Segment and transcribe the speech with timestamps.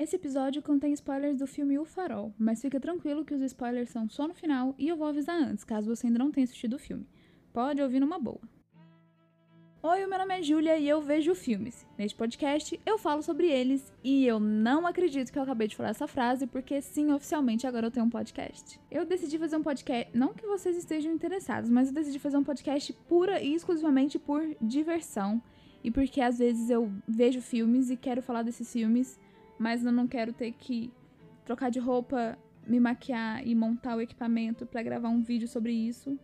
[0.00, 4.08] Esse episódio contém spoilers do filme O Farol, mas fica tranquilo que os spoilers são
[4.08, 6.78] só no final e eu vou avisar antes, caso você ainda não tenha assistido o
[6.78, 7.04] filme.
[7.52, 8.40] Pode ouvir numa boa.
[9.82, 11.84] Oi, meu nome é Júlia e eu vejo filmes.
[11.98, 15.88] Neste podcast eu falo sobre eles e eu não acredito que eu acabei de falar
[15.88, 18.78] essa frase porque sim, oficialmente agora eu tenho um podcast.
[18.88, 22.44] Eu decidi fazer um podcast, não que vocês estejam interessados, mas eu decidi fazer um
[22.44, 25.42] podcast pura e exclusivamente por diversão
[25.82, 29.18] e porque às vezes eu vejo filmes e quero falar desses filmes,
[29.58, 30.92] mas eu não quero ter que
[31.44, 36.18] trocar de roupa, me maquiar e montar o equipamento para gravar um vídeo sobre isso.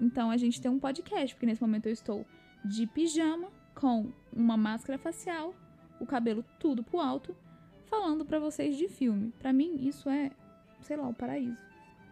[0.00, 2.26] Então a gente tem um podcast, porque nesse momento eu estou
[2.64, 5.54] de pijama, com uma máscara facial,
[6.00, 7.34] o cabelo tudo pro alto,
[7.86, 9.32] falando para vocês de filme.
[9.38, 10.30] Para mim, isso é,
[10.80, 11.60] sei lá, o paraíso.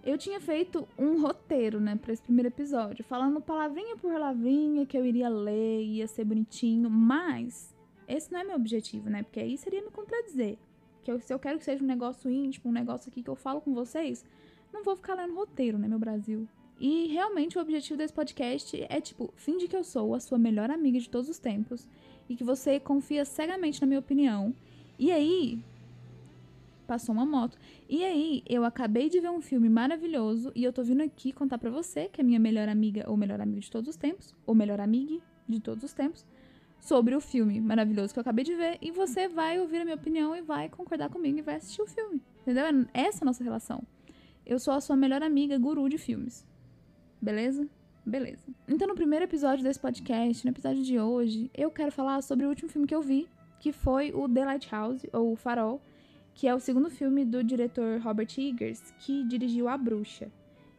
[0.02, 4.96] Eu tinha feito um roteiro, né, para esse primeiro episódio, falando palavrinha por palavrinha que
[4.96, 7.74] eu iria ler, ia ser bonitinho, mas
[8.08, 9.22] esse não é meu objetivo, né?
[9.22, 10.58] Porque aí seria me contradizer.
[11.02, 13.36] Que eu, se eu quero que seja um negócio íntimo, um negócio aqui que eu
[13.36, 14.24] falo com vocês,
[14.72, 16.48] não vou ficar lendo roteiro, né, meu Brasil?
[16.80, 20.70] E realmente o objetivo desse podcast é tipo, finge que eu sou a sua melhor
[20.70, 21.86] amiga de todos os tempos
[22.28, 24.54] e que você confia cegamente na minha opinião.
[24.98, 25.62] E aí,
[26.86, 27.58] passou uma moto.
[27.88, 31.58] E aí, eu acabei de ver um filme maravilhoso e eu tô vindo aqui contar
[31.58, 34.54] pra você, que é minha melhor amiga ou melhor amiga de todos os tempos, ou
[34.54, 36.24] melhor amiga de todos os tempos,
[36.80, 39.96] sobre o filme maravilhoso que eu acabei de ver e você vai ouvir a minha
[39.96, 42.20] opinião e vai concordar comigo e vai assistir o filme.
[42.42, 42.64] Entendeu?
[42.92, 43.82] Essa é a nossa relação.
[44.46, 46.46] Eu sou a sua melhor amiga guru de filmes.
[47.20, 47.68] Beleza?
[48.04, 48.42] Beleza.
[48.66, 52.48] Então, no primeiro episódio desse podcast, no episódio de hoje, eu quero falar sobre o
[52.48, 53.28] último filme que eu vi,
[53.60, 55.80] que foi o The Lighthouse, ou O Farol,
[56.34, 60.32] que é o segundo filme do diretor Robert Eggers, que dirigiu A Bruxa.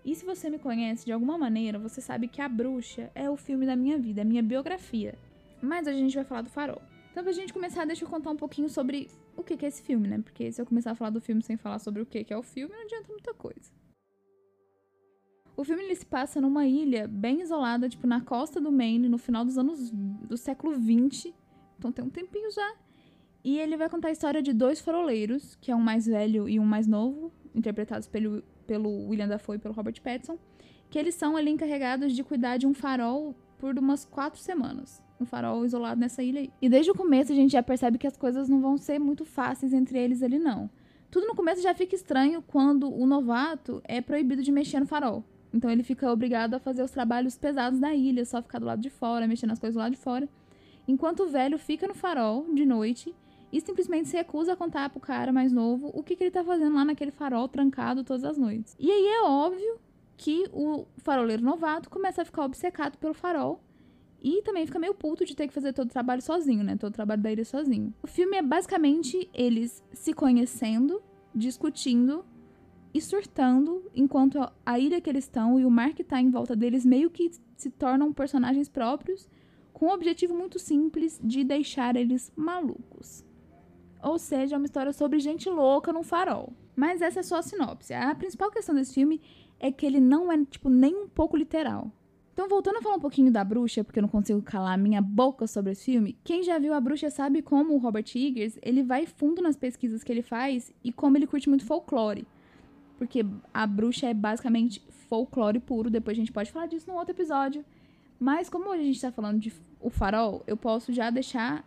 [0.04, 3.38] E se você me conhece de alguma maneira, você sabe que A Bruxa é o
[3.38, 5.16] filme da minha vida, é a minha biografia.
[5.62, 6.82] Mas hoje a gente vai falar do Farol.
[7.12, 10.08] Então, pra gente começar, deixa eu contar um pouquinho sobre o que é esse filme,
[10.08, 10.20] né?
[10.20, 12.42] Porque se eu começar a falar do filme sem falar sobre o que é o
[12.42, 13.72] filme, não adianta muita coisa.
[15.56, 19.18] O filme ele se passa numa ilha bem isolada, tipo na costa do Maine, no
[19.18, 21.36] final dos anos do século 20.
[21.78, 22.76] Então tem um tempinho já.
[23.44, 26.60] E ele vai contar a história de dois faroleiros, que é um mais velho e
[26.60, 30.38] um mais novo, interpretados pelo, pelo William Dafoe e pelo Robert Pattinson,
[30.90, 35.04] que eles são ali encarregados de cuidar de um farol por umas quatro semanas.
[35.22, 36.52] Um farol isolado nessa ilha aí.
[36.62, 39.24] E desde o começo a gente já percebe que as coisas não vão ser muito
[39.24, 40.70] fáceis entre eles ali, não.
[41.12, 45.24] Tudo no começo já fica estranho quando o novato é proibido de mexer no farol.
[45.54, 48.82] Então ele fica obrigado a fazer os trabalhos pesados da ilha, só ficar do lado
[48.82, 50.28] de fora, mexendo nas coisas do lado de fora.
[50.88, 53.14] Enquanto o velho fica no farol de noite
[53.52, 56.44] e simplesmente se recusa a contar pro cara mais novo o que, que ele tá
[56.44, 58.76] fazendo lá naquele farol trancado todas as noites.
[58.80, 59.80] E aí é óbvio
[60.18, 63.62] que o faroleiro novato começa a ficar obcecado pelo farol
[64.22, 66.76] e também fica meio puto de ter que fazer todo o trabalho sozinho, né?
[66.76, 67.94] Todo o trabalho da ilha sozinho.
[68.04, 71.02] O filme é basicamente eles se conhecendo,
[71.34, 72.24] discutindo
[72.94, 76.56] e surtando, enquanto a ilha que eles estão e o mar que está em volta
[76.56, 79.28] deles meio que se tornam personagens próprios,
[79.74, 83.26] com um objetivo muito simples de deixar eles malucos.
[84.04, 86.54] Ou seja, é uma história sobre gente louca num farol.
[86.76, 87.94] Mas essa é só a sinopse.
[87.94, 89.22] A principal questão desse filme
[89.60, 91.92] é que ele não é, tipo, nem um pouco literal.
[92.42, 95.46] Então, voltando a falar um pouquinho da bruxa, porque eu não consigo calar minha boca
[95.46, 99.06] sobre esse filme, quem já viu a bruxa sabe como o Robert Eggers, ele vai
[99.06, 102.26] fundo nas pesquisas que ele faz e como ele curte muito folclore
[102.98, 105.92] porque a bruxa é basicamente folclore puro.
[105.92, 107.64] Depois a gente pode falar disso num outro episódio.
[108.20, 111.64] Mas como a gente tá falando de o farol, eu posso já deixar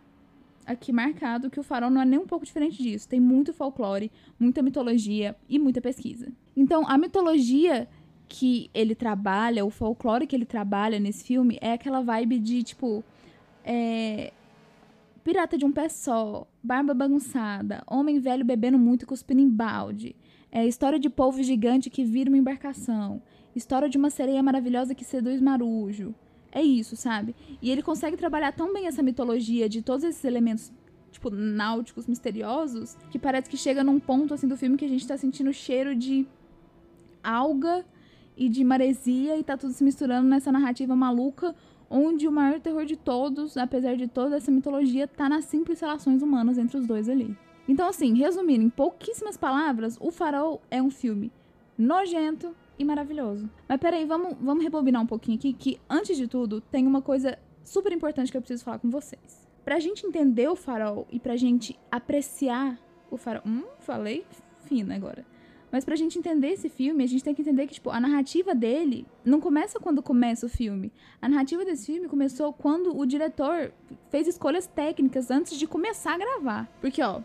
[0.65, 3.07] aqui marcado que o farol não é nem um pouco diferente disso.
[3.07, 6.27] Tem muito folclore, muita mitologia e muita pesquisa.
[6.55, 7.87] Então, a mitologia
[8.27, 13.03] que ele trabalha, o folclore que ele trabalha nesse filme é aquela vibe de tipo.
[13.63, 14.31] É,
[15.23, 20.15] pirata de um pé só, barba bagunçada, homem velho bebendo muito e cuspindo em balde.
[20.51, 23.21] É história de polvo gigante que vira uma embarcação.
[23.55, 26.13] História de uma sereia maravilhosa que seduz marujo.
[26.51, 27.35] É isso, sabe?
[27.61, 30.71] E ele consegue trabalhar tão bem essa mitologia de todos esses elementos,
[31.11, 35.05] tipo, náuticos, misteriosos, que parece que chega num ponto, assim, do filme que a gente
[35.05, 36.25] tá sentindo cheiro de
[37.23, 37.83] alga
[38.37, 41.55] e de maresia e tá tudo se misturando nessa narrativa maluca,
[41.89, 46.21] onde o maior terror de todos, apesar de toda essa mitologia, tá nas simples relações
[46.21, 47.37] humanas entre os dois ali.
[47.67, 51.31] Então, assim, resumindo em pouquíssimas palavras, O Farol é um filme
[51.77, 53.49] nojento e maravilhoso.
[53.67, 57.37] Mas peraí, vamos, vamos rebobinar um pouquinho aqui, que antes de tudo, tem uma coisa
[57.63, 59.47] super importante que eu preciso falar com vocês.
[59.63, 62.77] Pra gente entender o farol e pra gente apreciar
[63.09, 63.41] o farol.
[63.45, 64.25] Hum, falei
[64.65, 65.25] fino agora.
[65.71, 68.55] Mas pra gente entender esse filme, a gente tem que entender que, tipo, a narrativa
[68.55, 70.91] dele não começa quando começa o filme.
[71.21, 73.73] A narrativa desse filme começou quando o diretor
[74.09, 76.69] fez escolhas técnicas antes de começar a gravar.
[76.79, 77.21] Porque, ó,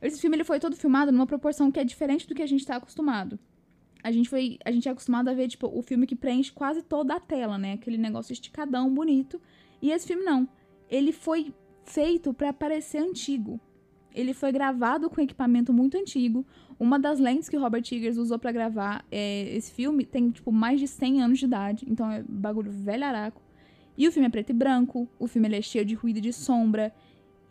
[0.00, 2.66] Esse filme ele foi todo filmado numa proporção que é diferente do que a gente
[2.66, 3.38] tá acostumado.
[4.02, 6.82] A gente foi, a gente é acostumado a ver tipo o filme que preenche quase
[6.82, 7.72] toda a tela, né?
[7.72, 9.40] Aquele negócio esticadão, bonito.
[9.82, 10.48] E esse filme não.
[10.88, 11.52] Ele foi
[11.84, 13.60] feito para parecer antigo.
[14.16, 16.44] Ele foi gravado com equipamento muito antigo.
[16.80, 20.80] Uma das lentes que Robert Eggers usou para gravar é, esse filme tem, tipo, mais
[20.80, 21.86] de 100 anos de idade.
[21.86, 23.42] Então é bagulho velharaco.
[23.96, 25.06] E o filme é preto e branco.
[25.18, 26.94] O filme é cheio de ruído e de sombra.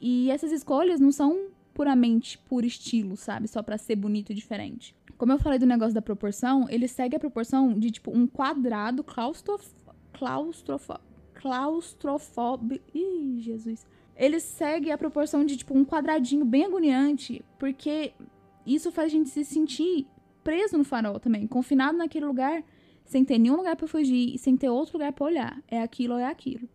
[0.01, 3.47] E essas escolhas não são puramente por estilo, sabe?
[3.47, 4.95] Só para ser bonito e diferente.
[5.19, 9.03] Como eu falei do negócio da proporção, ele segue a proporção de, tipo, um quadrado
[9.03, 9.69] claustrof...
[10.13, 10.89] claustrof...
[11.35, 12.83] claustrofóbico...
[12.91, 13.85] Ih, Jesus
[14.15, 18.13] ele segue a proporção de, tipo, um quadradinho bem agoniante, porque
[18.65, 20.07] isso faz a gente se sentir
[20.43, 22.63] preso no farol também, confinado naquele lugar,
[23.03, 25.63] sem ter nenhum lugar para fugir e sem ter outro lugar para olhar.
[25.67, 26.67] É aquilo ou é aquilo.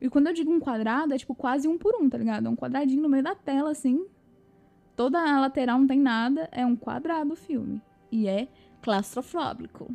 [0.00, 2.46] E quando eu digo um quadrado, é tipo quase um por um, tá ligado?
[2.46, 4.06] É um quadradinho no meio da tela, assim.
[4.94, 7.80] Toda a lateral não tem nada, é um quadrado o filme.
[8.10, 8.48] E é
[8.82, 9.94] claustrofóbico.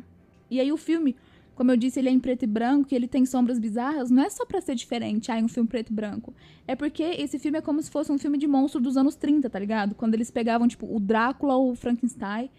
[0.50, 1.16] E aí o filme,
[1.54, 4.22] como eu disse, ele é em preto e branco e ele tem sombras bizarras, não
[4.22, 6.34] é só pra ser diferente, ah, um filme preto e branco.
[6.66, 9.48] É porque esse filme é como se fosse um filme de monstro dos anos 30,
[9.50, 9.94] tá ligado?
[9.94, 12.50] Quando eles pegavam, tipo, o Drácula ou o Frankenstein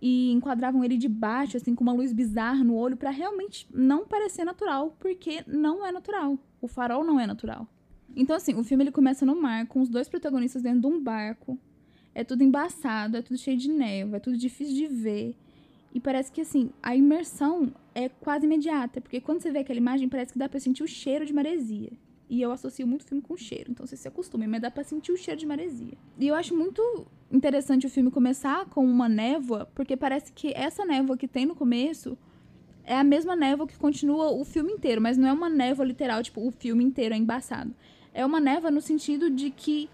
[0.00, 4.06] e enquadravam ele de baixo, assim, com uma luz bizarra no olho, para realmente não
[4.06, 6.38] parecer natural, porque não é natural.
[6.60, 7.68] O farol não é natural.
[8.16, 11.02] Então, assim, o filme ele começa no mar, com os dois protagonistas dentro de um
[11.02, 11.58] barco.
[12.14, 15.36] É tudo embaçado, é tudo cheio de neve, é tudo difícil de ver.
[15.92, 20.08] E parece que, assim, a imersão é quase imediata, porque quando você vê aquela imagem,
[20.08, 21.90] parece que dá pra sentir o cheiro de maresia.
[22.30, 25.12] E eu associo muito filme com cheiro, então você se acostume, mas dá pra sentir
[25.12, 25.94] o cheiro de maresia.
[26.18, 26.82] E eu acho muito
[27.32, 31.54] interessante o filme começar com uma névoa, porque parece que essa névoa que tem no
[31.54, 32.18] começo
[32.84, 36.22] é a mesma névoa que continua o filme inteiro, mas não é uma névoa literal,
[36.22, 37.74] tipo, o filme inteiro é embaçado.
[38.12, 39.88] É uma névoa no sentido de que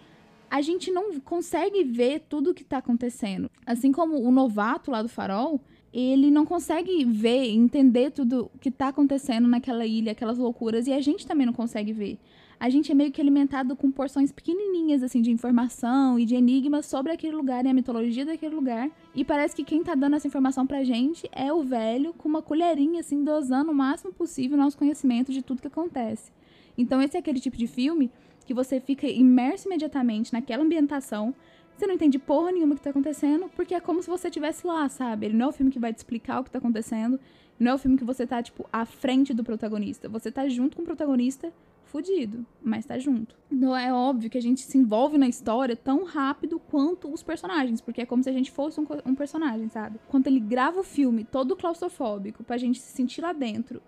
[0.50, 3.50] a gente não consegue ver tudo o que tá acontecendo.
[3.64, 5.60] Assim como o novato lá do farol,
[5.94, 11.00] ele não consegue ver, entender tudo que tá acontecendo naquela ilha, aquelas loucuras, e a
[11.00, 12.18] gente também não consegue ver.
[12.58, 16.86] A gente é meio que alimentado com porções pequenininhas, assim, de informação e de enigmas
[16.86, 18.90] sobre aquele lugar e a mitologia daquele lugar.
[19.14, 22.42] E parece que quem tá dando essa informação pra gente é o velho com uma
[22.42, 26.32] colherinha, assim, dosando o máximo possível o nosso conhecimento de tudo que acontece.
[26.76, 28.10] Então, esse é aquele tipo de filme
[28.44, 31.34] que você fica imerso imediatamente naquela ambientação,
[31.76, 34.88] você não entende porra nenhuma que tá acontecendo, porque é como se você estivesse lá,
[34.88, 35.26] sabe?
[35.26, 37.18] Ele não é o filme que vai te explicar o que tá acontecendo.
[37.58, 40.08] Não é o filme que você tá, tipo, à frente do protagonista.
[40.08, 41.52] Você tá junto com o protagonista,
[41.84, 43.36] fudido, mas tá junto.
[43.50, 47.80] Então é óbvio que a gente se envolve na história tão rápido quanto os personagens,
[47.80, 50.00] porque é como se a gente fosse um, um personagem, sabe?
[50.08, 53.80] Quando ele grava o filme todo claustrofóbico pra gente se sentir lá dentro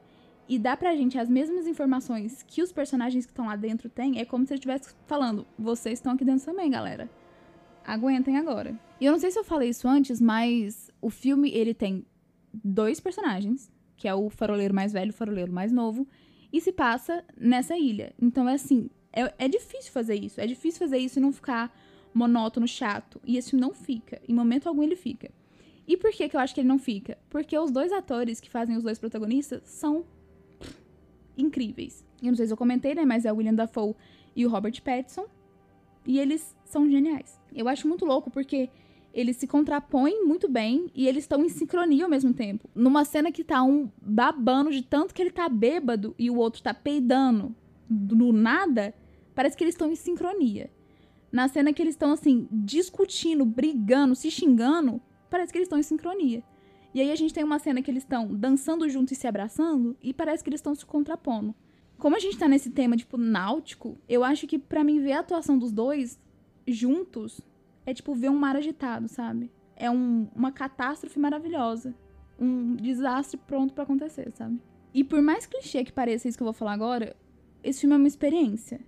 [0.49, 4.21] e dá pra gente as mesmas informações que os personagens que estão lá dentro têm,
[4.21, 7.11] é como se ele estivesse falando: vocês estão aqui dentro também, galera
[7.87, 8.79] aguentem agora.
[9.01, 12.05] E eu não sei se eu falei isso antes, mas o filme ele tem
[12.53, 16.07] dois personagens, que é o faroleiro mais velho e o faroleiro mais novo,
[16.53, 18.13] e se passa nessa ilha.
[18.21, 20.41] Então é assim, é, é difícil fazer isso.
[20.41, 21.75] É difícil fazer isso e não ficar
[22.13, 23.21] monótono, chato.
[23.25, 24.21] E esse não fica.
[24.29, 25.31] Em momento algum ele fica.
[25.87, 27.17] E por que, que eu acho que ele não fica?
[27.31, 30.05] Porque os dois atores que fazem os dois protagonistas são
[31.37, 32.05] incríveis.
[32.21, 33.05] Eu não sei se eu comentei, né?
[33.05, 33.95] Mas é o William Dafoe
[34.35, 35.27] e o Robert Pattinson.
[36.05, 37.41] E eles são geniais.
[37.57, 38.69] Eu acho muito louco porque
[39.15, 42.69] eles se contrapõem muito bem e eles estão em sincronia ao mesmo tempo.
[42.75, 46.63] Numa cena que tá um babando de tanto que ele tá bêbado e o outro
[46.63, 47.57] tá peidando
[47.89, 48.95] do nada,
[49.35, 50.71] parece que eles estão em sincronia.
[51.33, 55.83] Na cena que eles estão assim, discutindo, brigando, se xingando, parece que eles estão em
[55.83, 56.43] sincronia.
[56.93, 59.97] E aí a gente tem uma cena que eles estão dançando junto e se abraçando
[60.03, 61.55] e parece que eles estão se contrapondo.
[61.99, 65.21] Como a gente tá nesse tema, tipo, náutico, eu acho que para mim ver a
[65.21, 66.19] atuação dos dois
[66.67, 67.41] juntos
[67.85, 69.51] é tipo ver um mar agitado, sabe?
[69.77, 71.95] É um, uma catástrofe maravilhosa.
[72.39, 74.61] Um desastre pronto para acontecer, sabe?
[74.93, 77.17] E por mais clichê que pareça isso que eu vou falar agora,
[77.63, 78.81] esse filme é uma experiência.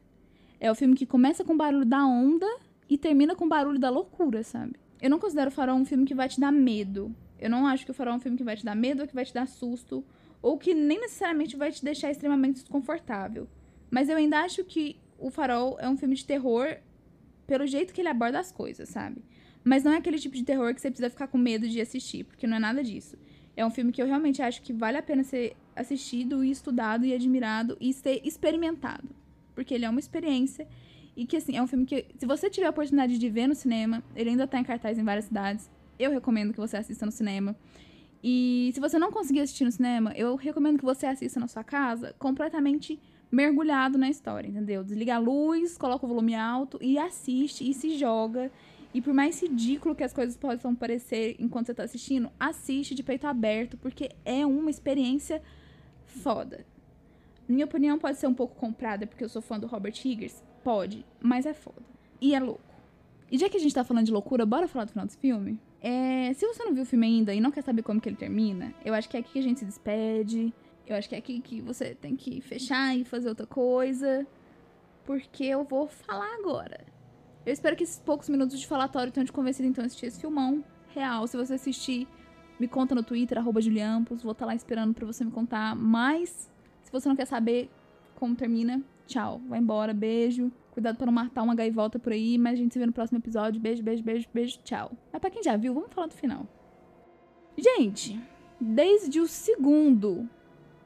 [0.60, 2.46] É o filme que começa com o barulho da onda
[2.88, 4.74] e termina com o barulho da loucura, sabe?
[5.00, 7.14] Eu não considero o Farol um filme que vai te dar medo.
[7.38, 9.08] Eu não acho que o Farol é um filme que vai te dar medo ou
[9.08, 10.04] que vai te dar susto
[10.42, 13.46] ou que nem necessariamente vai te deixar extremamente desconfortável.
[13.90, 16.76] Mas eu ainda acho que O Farol é um filme de terror
[17.48, 19.24] pelo jeito que ele aborda as coisas, sabe?
[19.64, 22.24] Mas não é aquele tipo de terror que você precisa ficar com medo de assistir,
[22.24, 23.16] porque não é nada disso.
[23.56, 27.04] É um filme que eu realmente acho que vale a pena ser assistido e estudado
[27.06, 29.08] e admirado e ser experimentado.
[29.54, 30.68] Porque ele é uma experiência
[31.16, 33.54] e que, assim, é um filme que, se você tiver a oportunidade de ver no
[33.54, 35.68] cinema, ele ainda tá em cartaz em várias cidades.
[35.98, 37.56] Eu recomendo que você assista no cinema.
[38.22, 41.64] E se você não conseguir assistir no cinema, eu recomendo que você assista na sua
[41.64, 44.82] casa completamente mergulhado na história, entendeu?
[44.82, 48.50] Desliga a luz, coloca o volume alto e assiste e se joga
[48.94, 53.02] E por mais ridículo que as coisas possam parecer enquanto você tá assistindo, assiste de
[53.02, 55.42] peito aberto, porque é uma experiência
[56.06, 56.64] foda.
[57.46, 60.42] Minha opinião pode ser um pouco comprada porque eu sou fã do Robert Higgins.
[60.64, 61.82] Pode, mas é foda.
[62.20, 62.60] E é louco.
[63.30, 65.58] E já que a gente tá falando de loucura, bora falar do final desse filme?
[65.80, 68.16] É, se você não viu o filme ainda e não quer saber como que ele
[68.16, 70.52] termina, eu acho que é aqui que a gente se despede.
[70.88, 74.26] Eu acho que é aqui que você tem que fechar e fazer outra coisa.
[75.04, 76.80] Porque eu vou falar agora.
[77.44, 80.18] Eu espero que esses poucos minutos de falatório tenham te convencido então a assistir esse
[80.18, 80.64] filmão
[80.94, 81.26] real.
[81.26, 82.08] Se você assistir,
[82.58, 84.22] me conta no Twitter, arroba Juliampos.
[84.22, 85.76] Vou estar tá lá esperando pra você me contar.
[85.76, 86.50] Mas,
[86.82, 87.70] se você não quer saber
[88.14, 89.42] como termina, tchau.
[89.46, 90.50] Vai embora, beijo.
[90.70, 93.18] Cuidado pra não matar uma gaivota por aí, mas a gente se vê no próximo
[93.18, 93.60] episódio.
[93.60, 94.92] Beijo, beijo, beijo, beijo, tchau.
[95.12, 96.46] Mas pra quem já viu, vamos falar do final.
[97.58, 98.18] Gente,
[98.58, 100.28] desde o segundo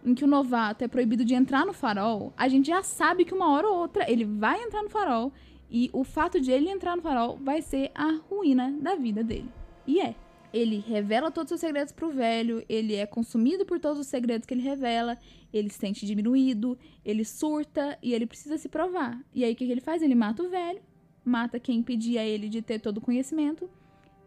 [0.04, 3.35] em que o novato é proibido de entrar no farol, a gente já sabe que
[3.35, 5.32] uma hora ou outra ele vai entrar no farol
[5.71, 9.49] e o fato de ele entrar no farol vai ser a ruína da vida dele.
[9.87, 10.14] E é
[10.52, 14.44] ele revela todos os seus segredos pro velho, ele é consumido por todos os segredos
[14.44, 15.16] que ele revela,
[15.50, 19.18] ele se sente diminuído, ele surta e ele precisa se provar.
[19.32, 20.02] E aí o que, que ele faz?
[20.02, 20.82] Ele mata o velho,
[21.25, 23.68] mata quem impedia ele de ter todo o conhecimento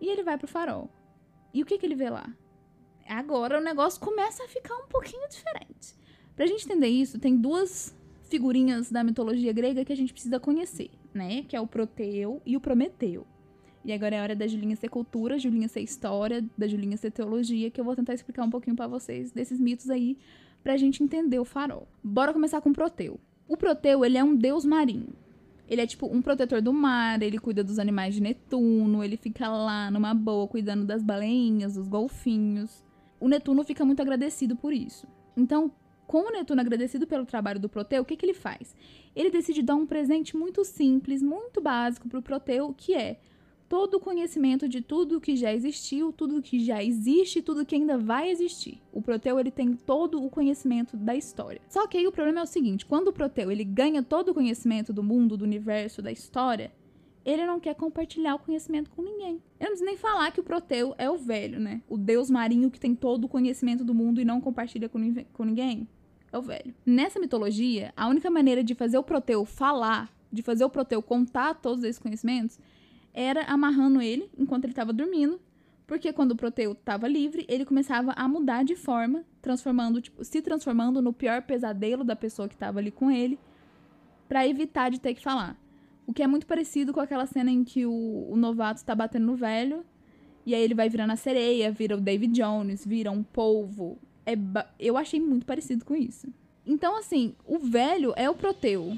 [0.02, 0.90] e ele vai pro farol.
[1.54, 2.28] E o que, que ele vê lá?
[3.08, 5.96] Agora o negócio começa a ficar um pouquinho diferente.
[6.36, 10.90] Pra gente entender isso, tem duas figurinhas da mitologia grega que a gente precisa conhecer,
[11.14, 11.44] né?
[11.44, 13.26] Que é o Proteu e o Prometeu.
[13.86, 17.70] E agora é hora da Julinha ser cultura, Julinha ser história, da Julinha ser teologia,
[17.70, 20.18] que eu vou tentar explicar um pouquinho para vocês desses mitos aí
[20.64, 21.88] pra gente entender o farol.
[22.04, 23.20] Bora começar com o Proteu.
[23.48, 25.14] O Proteu, ele é um deus marinho.
[25.68, 29.48] Ele é tipo um protetor do mar, ele cuida dos animais de Netuno, ele fica
[29.48, 32.84] lá numa boa cuidando das baleinhas, dos golfinhos.
[33.26, 35.08] O Netuno fica muito agradecido por isso.
[35.36, 35.72] Então,
[36.06, 38.76] com o Netuno agradecido pelo trabalho do Proteu, o que, que ele faz?
[39.16, 43.20] Ele decide dar um presente muito simples, muito básico pro Proteu, que é
[43.68, 47.98] todo o conhecimento de tudo que já existiu, tudo que já existe, tudo que ainda
[47.98, 48.80] vai existir.
[48.94, 51.64] O Proteu ele tem todo o conhecimento da história.
[51.68, 54.34] Só que aí o problema é o seguinte, quando o Proteu ele ganha todo o
[54.36, 56.72] conhecimento do mundo, do universo, da história,
[57.26, 59.42] ele não quer compartilhar o conhecimento com ninguém.
[59.60, 61.82] Eu não preciso nem falar que o Proteu é o velho, né?
[61.90, 65.00] O deus marinho que tem todo o conhecimento do mundo e não compartilha com,
[65.34, 65.88] com ninguém.
[66.32, 66.74] É o velho.
[66.86, 71.56] Nessa mitologia, a única maneira de fazer o Proteu falar, de fazer o Proteu contar
[71.56, 72.60] todos esses conhecimentos,
[73.12, 75.40] era amarrando ele enquanto ele estava dormindo,
[75.88, 80.42] porque quando o Proteu estava livre, ele começava a mudar de forma, transformando, tipo, se
[80.42, 83.40] transformando no pior pesadelo da pessoa que estava ali com ele,
[84.28, 85.58] para evitar de ter que falar.
[86.08, 89.26] O que é muito parecido com aquela cena em que o, o novato está batendo
[89.26, 89.84] no velho,
[90.46, 93.98] e aí ele vai virando a sereia, vira o David Jones, vira um polvo.
[94.26, 94.34] É
[94.80, 96.28] eu achei muito parecido com isso.
[96.66, 98.98] Então, assim, o velho é o Proteu.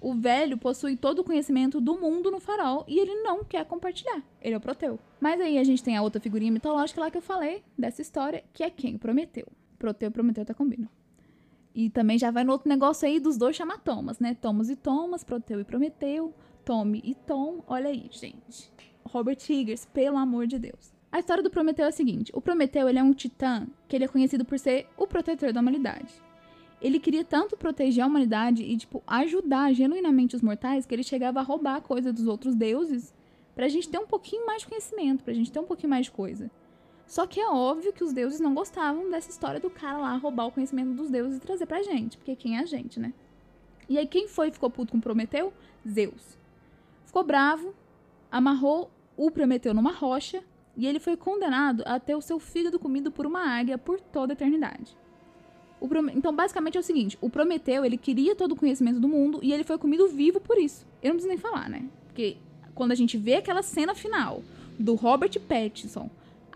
[0.00, 4.22] O velho possui todo o conhecimento do mundo no farol e ele não quer compartilhar.
[4.40, 4.98] Ele é o Proteu.
[5.20, 8.44] Mas aí a gente tem a outra figurinha mitológica lá que eu falei dessa história,
[8.52, 8.96] que é quem?
[8.96, 9.46] O Prometeu.
[9.78, 10.90] Proteu e Prometeu tá combinando.
[11.76, 14.34] E também já vai no outro negócio aí dos dois chamar Thomas, né?
[14.40, 17.62] Thomas e Thomas, Proteu e Prometeu, Tommy e Tom.
[17.68, 18.72] Olha aí, gente.
[19.04, 20.92] Robert Higgins, pelo amor de Deus.
[21.12, 24.06] A história do Prometeu é a seguinte: o Prometeu ele é um titã que ele
[24.06, 26.26] é conhecido por ser o protetor da humanidade
[26.80, 31.40] ele queria tanto proteger a humanidade e, tipo, ajudar genuinamente os mortais que ele chegava
[31.40, 33.14] a roubar coisa dos outros deuses
[33.54, 36.12] pra gente ter um pouquinho mais de conhecimento, pra gente ter um pouquinho mais de
[36.12, 36.50] coisa.
[37.06, 40.46] Só que é óbvio que os deuses não gostavam dessa história do cara lá roubar
[40.46, 43.12] o conhecimento dos deuses e trazer pra gente, porque quem é a gente, né?
[43.88, 45.52] E aí quem foi que ficou puto com Prometeu?
[45.88, 46.36] Zeus.
[47.04, 47.72] Ficou bravo,
[48.30, 50.42] amarrou o Prometeu numa rocha
[50.76, 54.32] e ele foi condenado a ter o seu fígado comido por uma águia por toda
[54.32, 54.96] a eternidade.
[56.14, 59.52] Então, basicamente é o seguinte: o Prometeu, ele queria todo o conhecimento do mundo e
[59.52, 60.84] ele foi comido vivo por isso.
[61.00, 61.88] Eu não preciso nem falar, né?
[62.06, 62.38] Porque
[62.74, 64.42] quando a gente vê aquela cena final
[64.78, 66.10] do Robert Pattinson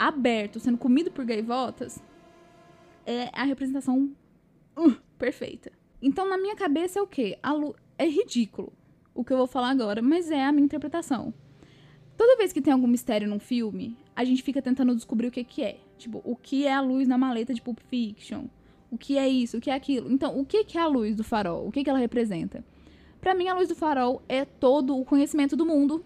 [0.07, 2.03] aberto, sendo comido por gaivotas,
[3.05, 4.11] é a representação
[4.77, 5.71] uh, perfeita.
[6.01, 7.39] Então, na minha cabeça é o quê?
[7.47, 7.75] Lu...
[7.99, 8.73] É ridículo
[9.15, 11.35] o que eu vou falar agora, mas é a minha interpretação.
[12.17, 15.45] Toda vez que tem algum mistério num filme, a gente fica tentando descobrir o que,
[15.45, 15.79] que é.
[15.99, 18.47] Tipo, o que é a luz na maleta de Pulp Fiction?
[18.91, 20.11] o que é isso, o que é aquilo.
[20.11, 21.67] Então, o que é a luz do farol?
[21.67, 22.65] O que ela representa?
[23.21, 26.05] Para mim, a luz do farol é todo o conhecimento do mundo.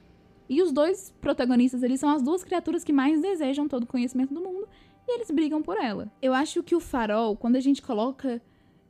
[0.49, 4.35] E os dois protagonistas ali são as duas criaturas que mais desejam todo o conhecimento
[4.35, 4.69] do mundo
[5.07, 6.11] e eles brigam por ela.
[6.21, 8.43] Eu acho que o farol, quando a gente coloca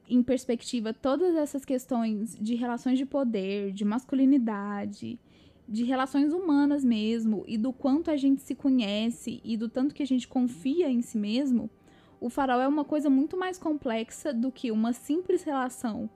[0.08, 5.18] em perspectiva todas essas questões de relações de poder, de masculinidade,
[5.66, 10.02] de relações humanas mesmo, e do quanto a gente se conhece e do tanto que
[10.02, 11.70] a gente confia em si mesmo,
[12.20, 16.08] o farol é uma coisa muito mais complexa do que uma simples relação.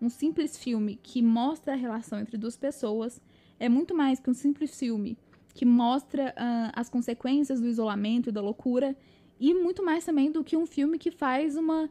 [0.00, 3.20] Um simples filme que mostra a relação entre duas pessoas
[3.60, 5.16] é muito mais que um simples filme
[5.54, 8.96] que mostra uh, as consequências do isolamento e da loucura,
[9.38, 11.88] e muito mais também do que um filme que faz uma uh,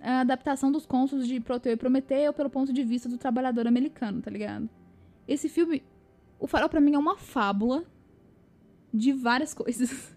[0.00, 4.30] adaptação dos contos de Proteu e Prometeu pelo ponto de vista do trabalhador americano, tá
[4.30, 4.68] ligado?
[5.26, 5.82] Esse filme,
[6.40, 7.84] o Farol para mim é uma fábula
[8.92, 10.12] de várias coisas.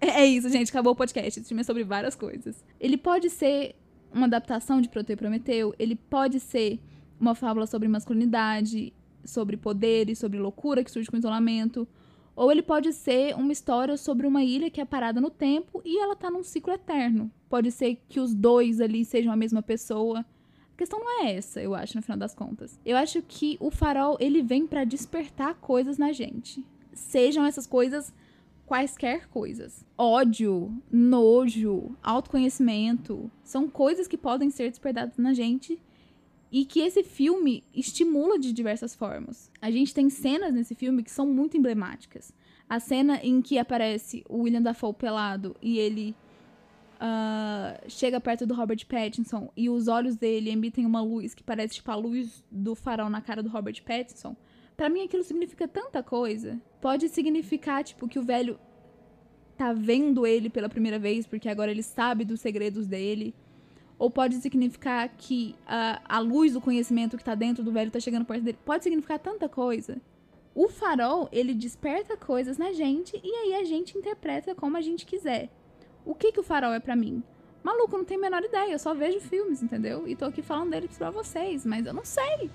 [0.00, 1.40] É isso, gente, acabou o podcast.
[1.40, 2.62] Esse filme é sobre várias coisas.
[2.78, 3.76] Ele pode ser
[4.12, 6.78] uma adaptação de Proteu e Prometeu, ele pode ser
[7.18, 8.92] uma fábula sobre masculinidade,
[9.24, 11.86] sobre poder e sobre loucura que surge com isolamento.
[12.34, 15.98] Ou ele pode ser uma história sobre uma ilha que é parada no tempo e
[15.98, 17.30] ela tá num ciclo eterno.
[17.48, 20.20] Pode ser que os dois ali sejam a mesma pessoa.
[20.74, 22.80] A questão não é essa, eu acho, no final das contas.
[22.84, 26.64] Eu acho que o farol, ele vem para despertar coisas na gente.
[26.94, 28.12] Sejam essas coisas
[28.64, 29.84] quaisquer coisas.
[29.98, 35.78] Ódio, nojo, autoconhecimento, são coisas que podem ser despertadas na gente
[36.52, 39.50] e que esse filme estimula de diversas formas.
[39.60, 42.30] A gente tem cenas nesse filme que são muito emblemáticas.
[42.68, 46.14] A cena em que aparece o William Dafoe pelado e ele
[47.00, 51.76] uh, chega perto do Robert Pattinson e os olhos dele emitem uma luz que parece
[51.76, 54.36] tipo a luz do farol na cara do Robert Pattinson.
[54.76, 56.60] Para mim aquilo significa tanta coisa.
[56.82, 58.60] Pode significar tipo que o velho
[59.56, 63.34] tá vendo ele pela primeira vez porque agora ele sabe dos segredos dele
[64.02, 68.00] ou pode significar que a, a luz do conhecimento que está dentro do velho está
[68.00, 68.58] chegando perto dele.
[68.64, 69.96] Pode significar tanta coisa.
[70.56, 75.06] O farol, ele desperta coisas na gente e aí a gente interpreta como a gente
[75.06, 75.50] quiser.
[76.04, 77.22] O que que o farol é para mim?
[77.62, 80.08] Maluco, não tenho a menor ideia, eu só vejo filmes, entendeu?
[80.08, 82.50] E tô aqui falando dele pra vocês, mas eu não sei.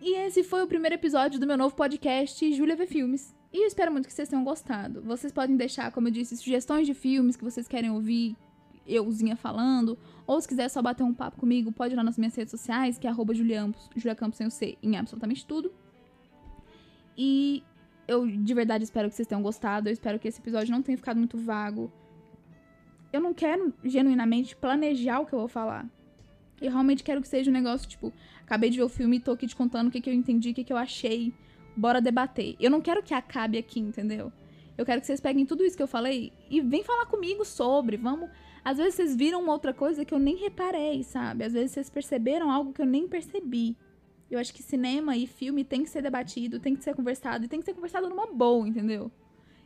[0.00, 3.34] E esse foi o primeiro episódio do meu novo podcast, Júlia Vê Filmes.
[3.52, 5.02] E eu espero muito que vocês tenham gostado.
[5.02, 8.34] Vocês podem deixar, como eu disse, sugestões de filmes que vocês querem ouvir,
[8.86, 9.98] euzinha falando.
[10.26, 12.98] Ou se quiser só bater um papo comigo, pode ir lá nas minhas redes sociais,
[12.98, 15.72] que é arroba Juliampos, Julia Campos sem o C, em absolutamente tudo.
[17.16, 17.62] E
[18.06, 19.88] eu de verdade espero que vocês tenham gostado.
[19.88, 21.92] Eu espero que esse episódio não tenha ficado muito vago.
[23.12, 25.88] Eu não quero genuinamente planejar o que eu vou falar.
[26.60, 28.12] Eu realmente quero que seja um negócio, tipo,
[28.42, 30.50] acabei de ver o filme e tô aqui te contando o que, que eu entendi,
[30.50, 31.32] o que, que eu achei.
[31.76, 32.56] Bora debater.
[32.60, 34.32] Eu não quero que acabe aqui, entendeu?
[34.76, 37.96] Eu quero que vocês peguem tudo isso que eu falei e vem falar comigo sobre.
[37.96, 38.30] Vamos
[38.64, 41.44] às vezes vocês viram uma outra coisa que eu nem reparei, sabe?
[41.44, 43.76] Às vezes vocês perceberam algo que eu nem percebi.
[44.30, 47.48] Eu acho que cinema e filme tem que ser debatido, tem que ser conversado, e
[47.48, 49.10] tem que ser conversado numa boa, entendeu?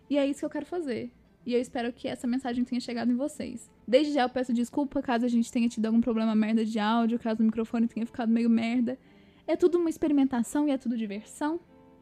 [0.09, 1.13] E é isso que eu quero fazer.
[1.45, 3.71] E eu espero que essa mensagem tenha chegado em vocês.
[3.87, 7.19] Desde já eu peço desculpa caso a gente tenha tido algum problema merda de áudio,
[7.19, 8.99] caso o microfone tenha ficado meio merda.
[9.47, 11.61] É tudo uma experimentação e é tudo diversão,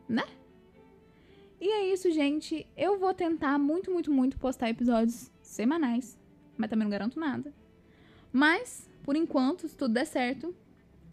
[0.09, 0.25] né?
[1.61, 2.67] E é isso, gente.
[2.77, 6.17] Eu vou tentar muito, muito, muito postar episódios semanais
[6.57, 7.53] mas também não garanto nada.
[8.33, 10.55] Mas, por enquanto, se tudo der certo,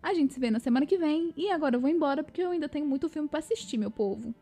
[0.02, 1.34] a gente se vê na semana que vem.
[1.36, 4.34] E agora eu vou embora porque eu ainda tenho muito filme para assistir, meu povo.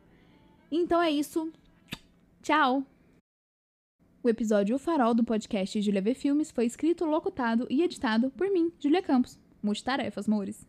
[0.71, 1.51] Então é isso.
[2.41, 2.83] Tchau!
[4.21, 8.49] O episódio O Farol do podcast Julia V Filmes foi escrito, locutado e editado por
[8.49, 9.39] mim, Julia Campos.
[9.63, 10.67] Multitarefas, mores.